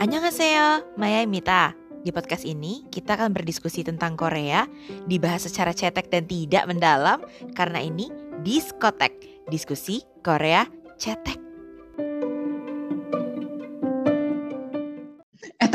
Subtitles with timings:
[0.00, 1.20] Annyeonghaseyo, Maya
[2.00, 4.64] Di podcast ini, kita akan berdiskusi tentang Korea,
[5.04, 7.20] dibahas secara cetek dan tidak mendalam,
[7.52, 8.08] karena ini
[8.40, 10.64] Diskotek, diskusi Korea
[10.96, 11.45] cetek.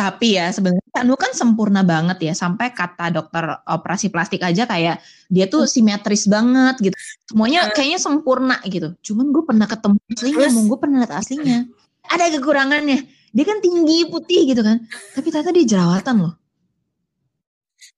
[0.01, 4.97] Tapi ya sebenarnya Anu kan sempurna banget ya sampai kata dokter operasi plastik aja kayak
[5.29, 5.69] dia tuh hmm.
[5.69, 6.97] simetris banget gitu.
[7.29, 7.73] Semuanya hmm.
[7.77, 8.97] kayaknya sempurna gitu.
[9.05, 11.59] Cuman gue pernah ketemu aslinya, mau gue pernah lihat aslinya.
[12.09, 12.99] Ada kekurangannya.
[13.29, 14.81] Dia kan tinggi putih gitu kan.
[15.13, 16.33] Tapi ternyata dia jerawatan loh.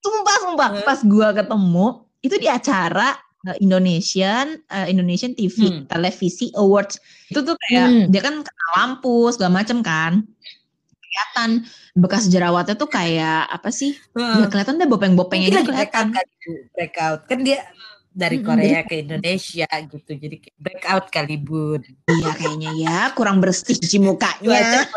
[0.04, 0.70] Sumpah, sumpah.
[0.84, 1.88] Pas gue ketemu,
[2.20, 3.16] itu di acara
[3.48, 5.88] uh, Indonesian uh, Indonesian TV hmm.
[5.88, 7.00] Televisi Awards.
[7.32, 8.06] Itu tuh kayak hmm.
[8.12, 10.28] dia kan kena lampu segala macem kan.
[11.14, 13.94] Kelihatan bekas jerawatnya tuh kayak apa sih?
[14.18, 14.42] Hmm.
[14.42, 16.10] Ya kelihatan deh bopeng-bopengnya gitu kelihatan.
[16.74, 17.70] Breakout kan dia
[18.10, 20.12] dari Korea ke Indonesia gitu.
[20.18, 21.86] Jadi breakout kali bun.
[22.10, 24.90] Iya kayaknya ya kurang bersih cuci mukanya.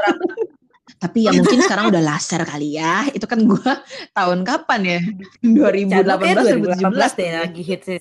[0.96, 3.04] Tapi ya mungkin sekarang udah laser kali ya.
[3.12, 3.72] Itu kan gue
[4.16, 5.00] tahun kapan ya?
[5.44, 8.00] 2018 2017 deh lagi hits.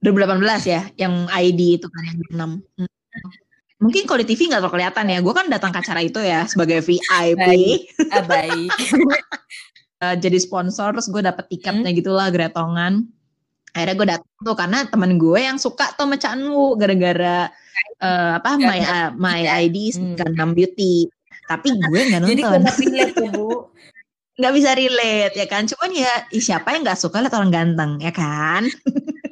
[0.00, 2.80] 2018 ya, yang ID itu kan yang 6.
[2.80, 2.88] Hmm.
[3.76, 5.18] Mungkin kalau di TV nggak terlalu kelihatan ya.
[5.20, 7.36] Gue kan datang ke acara itu ya sebagai VIP.
[7.36, 7.80] Baik.
[8.08, 8.70] Ah, baik.
[10.00, 11.98] uh, jadi sponsor terus gue dapet tiketnya hmm.
[12.00, 13.04] gitulah gretongan.
[13.76, 17.52] Akhirnya gue datang tuh karena temen gue yang suka tuh sama Chanwu gara-gara
[18.00, 20.16] uh, apa my uh, my ID hmm.
[20.16, 21.12] Gangnam Beauty.
[21.44, 22.32] Tapi gue nggak nonton.
[22.32, 23.50] Jadi nggak relate ya bu.
[24.36, 25.64] Nggak bisa relate ya kan.
[25.64, 28.68] Cuman ya siapa yang nggak suka lihat orang ganteng ya kan.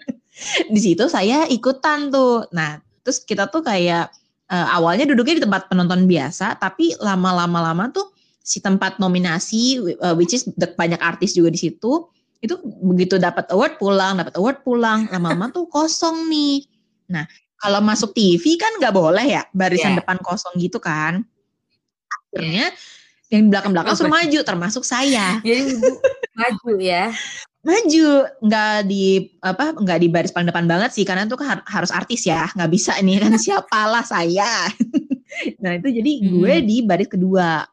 [0.75, 2.48] di situ saya ikutan tuh.
[2.56, 4.09] Nah terus kita tuh kayak
[4.55, 10.14] uh, awalnya duduknya di tempat penonton biasa, tapi lama-lama lama tuh si tempat nominasi, uh,
[10.14, 10.47] which is
[10.78, 12.06] banyak artis juga di situ,
[12.38, 16.62] itu begitu dapat award pulang, dapat award pulang, lama-lama tuh kosong nih.
[17.10, 17.27] Nah,
[17.58, 20.00] kalau masuk TV kan nggak boleh ya barisan yeah.
[20.05, 21.27] depan kosong gitu kan.
[22.30, 22.70] Akhirnya
[23.32, 25.42] yang belakang-belakang suruh maju, termasuk saya.
[25.42, 25.75] Jadi
[26.38, 27.10] maju ya
[27.64, 28.08] maju
[28.44, 32.28] nggak di apa nggak di baris paling depan banget sih karena itu kan harus artis
[32.28, 34.69] ya nggak bisa ini kan siapalah saya
[35.64, 36.28] nah itu jadi hmm.
[36.28, 37.64] gue di baris kedua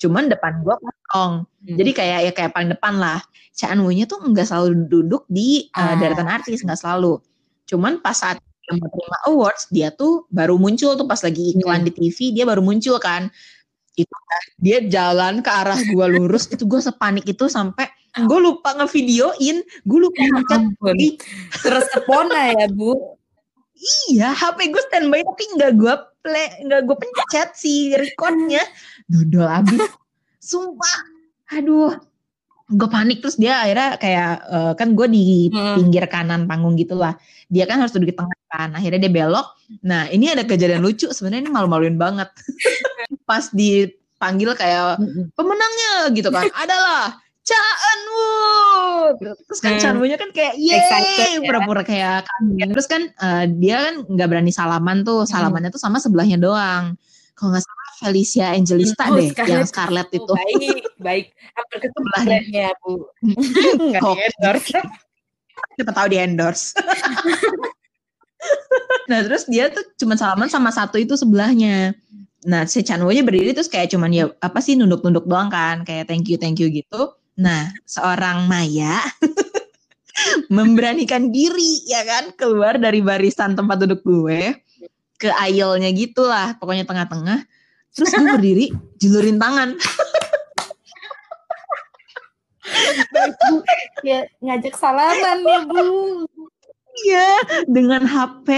[0.00, 1.76] cuman depan gue kosong hmm.
[1.76, 3.18] jadi kayak ya kayak paling depan lah
[3.50, 7.18] Chan Wu nya tuh nggak selalu duduk di uh, deretan artis nggak selalu
[7.66, 11.82] cuman pas saat dia mau terima awards dia tuh baru muncul tuh pas lagi iklan
[11.82, 11.86] hmm.
[11.90, 13.26] di TV dia baru muncul kan
[13.98, 14.14] itu
[14.62, 19.98] dia jalan ke arah gue lurus itu gue sepanik itu sampai gue lupa ngevideoin gue
[20.02, 20.62] lupa ya ngechat
[21.62, 23.20] terus kepona ya bu?
[24.10, 28.60] Iya HP gue standby tapi nggak gue play nggak gue pencet si recordnya.
[29.08, 29.88] Dodol abis.
[30.42, 30.98] Sumpah.
[31.56, 31.96] Aduh.
[32.70, 35.74] Gue panik terus dia akhirnya kayak uh, kan gue di hmm.
[35.82, 37.18] pinggir kanan panggung gitulah
[37.50, 39.48] dia kan harus duduk di tengah kan akhirnya dia belok.
[39.82, 42.30] Nah ini ada kejadian lucu sebenarnya ini malu-maluin banget.
[43.28, 45.02] Pas dipanggil kayak
[45.34, 46.46] pemenangnya gitu kan.
[46.54, 48.00] Adalah Caan
[49.18, 49.82] Terus kan hmm.
[49.82, 52.68] Chanwoo-nya kan kayak yeay, pura-pura kayak kaget.
[52.70, 55.30] Terus kan uh, dia kan nggak berani salaman tuh, hmm.
[55.30, 56.94] salamannya tuh sama sebelahnya doang.
[57.34, 59.52] Kalau nggak salah Felicia Angelista oh, deh, Scarlett.
[59.52, 60.32] yang Scarlett oh, itu.
[60.36, 61.26] Baik, baik.
[61.56, 62.92] Hampir ke sebelahnya, Bu.
[63.92, 64.80] Nggak di endorse.
[65.76, 66.66] Siapa tahu di endorse.
[69.10, 71.92] nah terus dia tuh cuma salaman sama satu itu sebelahnya.
[72.48, 76.28] Nah si Chanwoo-nya berdiri terus kayak cuman ya apa sih nunduk-nunduk doang kan, kayak thank
[76.28, 77.19] you thank you gitu.
[77.40, 79.00] Nah, seorang Maya
[80.56, 84.60] memberanikan diri ya kan keluar dari barisan tempat duduk gue
[85.16, 87.48] ke aisle-nya gitulah, pokoknya tengah-tengah.
[87.96, 88.66] Terus gue berdiri,
[89.00, 89.76] julurin tangan.
[93.08, 93.52] Bu.
[94.00, 96.24] Ya, ngajak salaman ya, Bu.
[97.04, 97.30] Iya,
[97.68, 98.48] dengan HP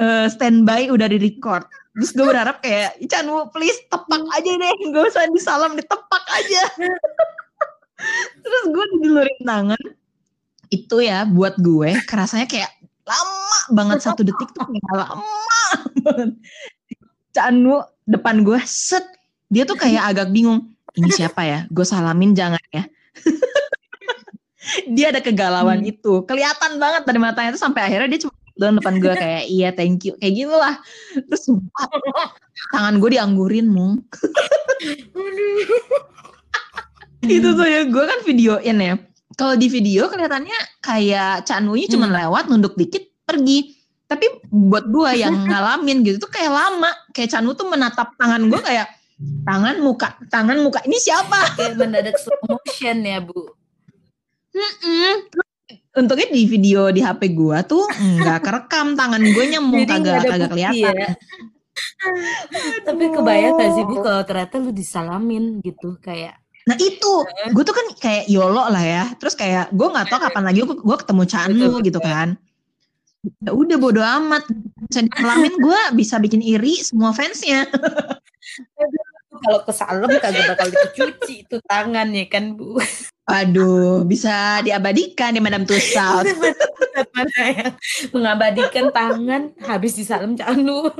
[0.00, 1.68] uh, eh, standby udah di record.
[1.92, 6.62] Terus gue berharap kayak, Chan, please tepak aja deh, gak usah disalam, ditepak aja
[8.42, 9.82] terus gue dilurin tangan.
[10.72, 12.72] Itu ya buat gue kerasanya kayak
[13.04, 15.68] lama banget satu detik tuh kayak lama
[16.00, 16.30] banget.
[17.32, 19.04] Canu depan gue set.
[19.52, 21.58] Dia tuh kayak agak bingung ini siapa ya?
[21.68, 22.84] Gue salamin jangan ya.
[24.88, 25.92] Dia ada kegalauan hmm.
[25.92, 26.24] itu.
[26.24, 30.04] Kelihatan banget dari matanya tuh sampai akhirnya dia cuma dalam depan gue kayak iya thank
[30.04, 30.16] you.
[30.20, 30.74] Kayak gitulah.
[31.16, 31.88] Terus sumpah,
[32.72, 34.04] tangan gue dianggurin mong
[37.26, 38.94] itu tuh ya gue kan videoin ya
[39.38, 42.16] kalau di video kelihatannya kayak Chanwunya cuma hmm.
[42.18, 43.78] lewat nunduk dikit pergi
[44.10, 48.60] tapi buat gue yang ngalamin gitu tuh kayak lama kayak Chanwu tuh menatap tangan gue
[48.60, 48.88] kayak
[49.46, 53.40] tangan muka tangan muka ini siapa kayak mendadak slow motion ya bu
[54.52, 55.32] Mm-mm.
[55.96, 60.92] untungnya di video di HP gua tuh nggak kerekam tangan gue Jadi kagak kagak kelihatan.
[60.92, 61.12] ya.
[62.84, 67.12] Tapi kebayang gak sih Bu kalau ternyata lu disalamin gitu kayak Nah itu,
[67.50, 69.04] gue tuh kan kayak yolo lah ya.
[69.18, 72.38] Terus kayak gue nggak tahu kapan lagi gue, ketemu Canu gitu kan.
[73.42, 74.46] Ya udah bodo amat.
[74.86, 75.06] Bisa
[75.50, 77.66] gue bisa bikin iri semua fansnya.
[79.42, 82.78] kalau kesalem kagak bakal dicuci itu tangan ya kan Bu.
[83.26, 86.30] Aduh, bisa diabadikan di Madam Tussauds.
[87.14, 87.72] Mana yang
[88.12, 90.90] mengabadikan tangan habis disalem canu.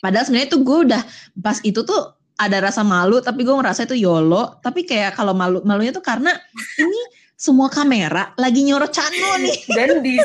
[0.00, 1.02] Padahal sebenarnya tuh gue udah
[1.36, 4.56] pas itu tuh ada rasa malu, tapi gue ngerasa itu yolo.
[4.64, 6.32] Tapi kayak kalau malu malunya tuh karena
[6.80, 7.00] ini
[7.36, 9.58] semua kamera lagi nyorot Canu nih.
[9.76, 10.16] Dan di,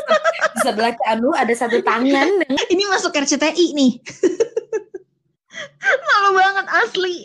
[0.64, 3.92] sebelah canu ada satu tangan Ini masuk RCTI nih.
[5.86, 7.16] malu banget asli.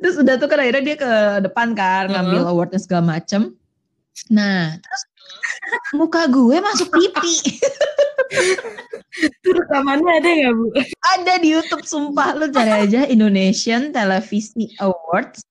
[0.00, 1.12] Terus udah tuh kan akhirnya dia ke
[1.44, 3.56] depan kan ngambil awardnya segala macem.
[4.28, 5.02] Nah, terus
[5.94, 7.34] muka gue masuk pipi.
[9.20, 10.66] itu rekamannya ada nggak Bu?
[11.18, 15.42] ada di YouTube sumpah lu cari aja Indonesian Televisi Awards.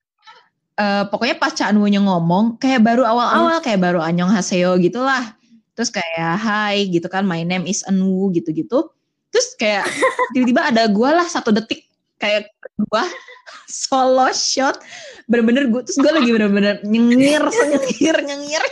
[0.80, 5.36] Eh, pokoknya pas Cak Nunya ngomong kayak baru awal-awal kayak baru Anyong Haseo gitulah.
[5.76, 8.88] Terus kayak hai gitu kan my name is Anu gitu-gitu.
[9.28, 9.84] Terus kayak
[10.32, 11.89] tiba-tiba ada gua lah satu detik
[12.20, 12.52] kayak
[12.88, 13.08] gua
[13.66, 14.78] solo shot
[15.26, 18.64] bener-bener gue terus gue lagi bener-bener nyengir nyengir nyengir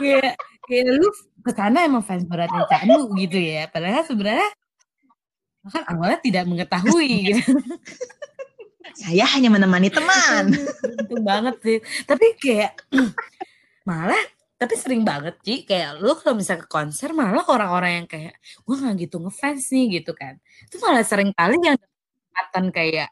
[0.00, 0.38] kayak
[0.68, 1.08] kayak lu
[1.48, 3.64] ke sana emang fans beratnya Canu gitu ya.
[3.72, 4.48] Padahal sebenarnya
[5.68, 7.52] kan awalnya tidak mengetahui gitu.
[8.96, 10.48] saya hanya menemani teman
[10.80, 11.78] Beruntung banget sih.
[12.04, 12.72] Tapi kayak
[13.88, 14.20] malah
[14.58, 18.74] tapi sering banget Ci kayak lu kalau misalnya ke konser malah orang-orang yang kayak gue
[18.74, 20.36] nggak gitu ngefans nih gitu kan.
[20.68, 21.78] Itu malah sering kali yang
[22.38, 23.08] kesempatan kayak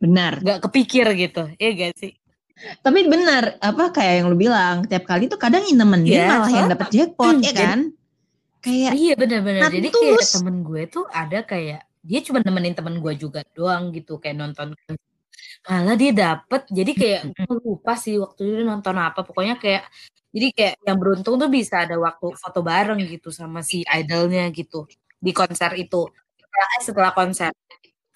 [0.00, 1.42] benar nggak kepikir gitu.
[1.58, 2.12] Iya gak sih?
[2.84, 6.68] Tapi benar, apa kayak yang lu bilang, tiap kali tuh kadang nemenin Iya, malah yang
[6.68, 7.80] dapet jackpot, Hmm, ya kan?
[8.60, 9.72] Kayak Iya benar-benar.
[9.72, 14.20] Jadi kayak temen gue tuh ada kayak dia cuma nemenin temen gue juga doang gitu
[14.20, 14.76] kayak nonton.
[15.64, 16.68] Malah dia dapet.
[16.68, 19.24] Jadi kayak gue lupa sih waktu itu nonton apa.
[19.24, 19.88] Pokoknya kayak
[20.28, 24.84] jadi kayak yang beruntung tuh bisa ada waktu foto bareng gitu sama si idolnya gitu
[25.16, 26.04] di konser itu.
[26.84, 27.56] Setelah konser,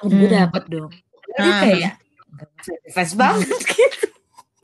[0.04, 0.36] oh, gue Hmm.
[0.44, 0.90] dapet dong.
[0.92, 1.60] Padahal dia Ah.
[1.64, 1.92] kayak
[3.16, 4.06] banget gitu.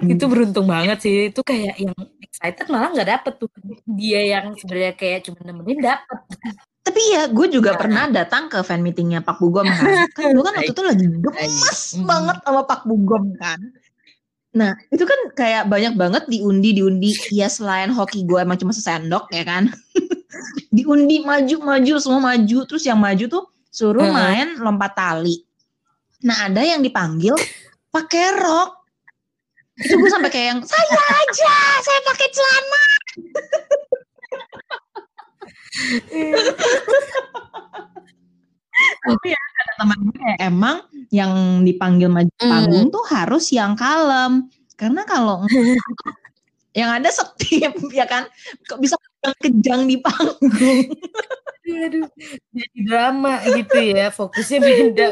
[0.01, 1.29] Itu beruntung banget sih.
[1.29, 3.49] Itu kayak yang excited malah nggak dapet tuh.
[3.85, 6.19] Dia yang sebenarnya kayak cuma nemenin dapet.
[6.81, 7.79] tapi ya gue juga Nah.
[7.79, 9.85] pernah datang ke fan meetingnya Pak Bugom kan.
[10.17, 11.57] Kan gue kan waktu itu lagi gemes
[11.95, 12.03] Baik.
[12.09, 13.61] banget sama Pak Bugom kan.
[14.51, 17.15] Nah itu kan kayak banyak banget diundi diundi.
[17.31, 19.71] Ya selain hoki gue emang cuma sesendok ya kan.
[20.75, 22.59] diundi maju maju semua maju.
[22.67, 24.15] Terus yang maju tuh suruh Heeh.
[24.15, 25.41] main lompat tali.
[26.27, 27.33] Nah ada yang dipanggil
[27.89, 28.71] pakai rok.
[29.81, 32.85] Itu gue sampai kayak yang saya aja, saya pakai celana.
[39.01, 40.77] Tapi ya kata teman gue emang
[41.13, 41.33] yang
[41.67, 42.49] dipanggil maju Hmm.
[42.49, 44.49] panggung tuh harus yang kalem.
[44.79, 45.45] Karena kalau
[46.79, 48.25] yang ada setip ya kan,
[48.65, 48.97] kok bisa
[49.43, 50.87] kejang di panggung.
[51.71, 52.09] Aduh,
[52.51, 55.09] jadi drama gitu ya, fokusnya beda.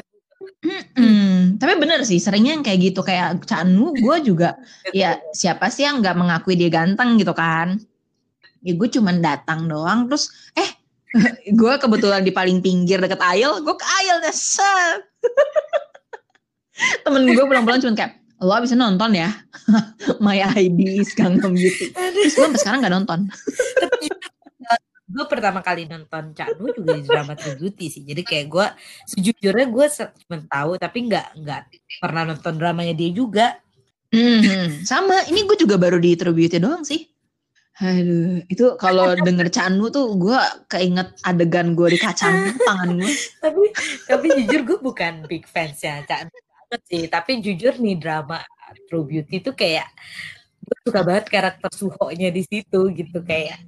[0.94, 4.58] Hmm, tapi bener sih seringnya yang kayak gitu kayak Canu gue juga
[4.94, 7.78] ya siapa sih yang nggak mengakui dia ganteng gitu kan?
[8.62, 10.70] Ya gue cuman datang doang terus eh
[11.58, 15.02] gue kebetulan di paling pinggir deket aisle gue ke aisle deh set.
[17.06, 19.30] Temen gue pulang-pulang cuman kayak lo bisa nonton ya?
[20.25, 23.21] My ID is Gangnam Beauty terus gue sampai sekarang nggak nonton.
[23.78, 24.06] Tapi
[25.18, 28.02] gue pertama kali nonton Canu juga di drama True Beauty sih.
[28.06, 28.66] Jadi kayak gue
[29.10, 29.87] sejujurnya gue
[30.22, 31.60] cuma tahu tapi nggak nggak
[31.98, 33.58] pernah nonton dramanya dia juga.
[34.14, 37.04] Mhm, sama ini gue juga baru di True Beauty doang sih
[37.78, 43.14] Aduh, itu kalau denger Canu tuh gue keinget adegan gue di kacang tangan gue.
[43.38, 43.64] Tapi
[44.10, 47.02] tapi jujur gue bukan big fans ya Canu banget sih.
[47.06, 48.42] Tapi jujur nih drama
[48.90, 49.87] True Beauty tuh kayak
[50.58, 53.62] gue suka banget karakter Suho-nya di situ gitu kayak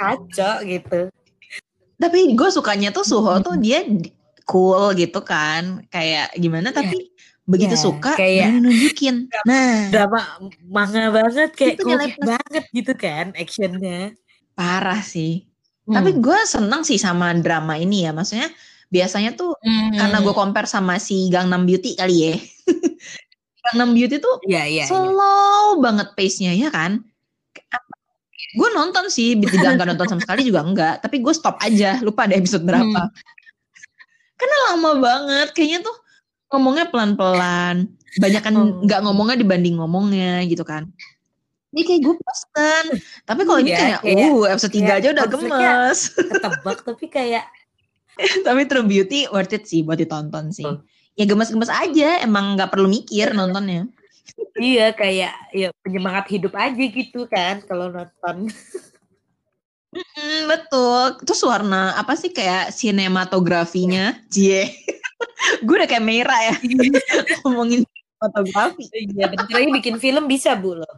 [0.00, 1.00] kacau gitu.
[1.94, 4.08] Tapi gue sukanya tuh Suho tuh dia di-
[4.42, 7.12] cool gitu kan, kayak gimana tapi
[7.44, 9.28] begitu Ya, suka kayak- nunjukin.
[9.48, 10.20] Nah, drama
[10.64, 12.16] manga banget kayak plus.
[12.18, 14.16] banget gitu kan actionnya.
[14.52, 15.46] parah sih.
[15.84, 15.96] Hmm.
[15.96, 18.50] Tapi gue seneng sih sama drama ini ya, maksudnya
[18.88, 19.54] biasanya tuh
[19.94, 22.34] karena gue compare sama si Gangnam Beauty kali ya.
[23.64, 24.82] Gangnam Beauty tuh Iya iya.
[24.82, 24.84] iya.
[24.84, 27.04] slow banget pace-nya ya kan.
[28.50, 30.94] Gue nonton sih, tidak nggak nonton sama sekali juga enggak.
[31.00, 33.10] Tapi gue stop aja, lupa deh episode berapa.
[34.34, 35.96] Karena lama banget, kayaknya tuh
[36.50, 37.76] ngomongnya pelan-pelan.
[38.18, 38.82] Banyak kan Oh.
[38.82, 40.90] nggak ngomongnya dibanding ngomongnya gitu kan.
[41.70, 42.84] Ini kayak gue bosen.
[43.22, 45.98] Tapi kalau ini Iya, kayak, kayak- uh episode 3 kayak aja udah gemes.
[46.10, 47.44] ketebak tapi kayak
[48.46, 50.66] Tapi True Beauty worth it sih buat ditonton sih.
[50.66, 50.82] Betul.
[51.14, 53.86] Ya gemes-gemes aja, emang nggak perlu mikir nontonnya.
[54.60, 58.50] Iya kayak ya penyemangat hidup aja gitu kan kalau nonton.
[59.90, 61.18] Hmm, betul.
[61.26, 64.18] Terus warna apa sih kayak sinematografinya?
[64.30, 64.70] Cie.
[65.64, 66.54] gue udah kayak Meira ya
[67.44, 67.82] ngomongin
[68.20, 68.86] fotografi.
[68.94, 70.94] Iya bentar lagi bikin film bisa bu loh.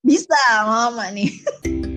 [0.00, 1.28] Bisa, mama nih.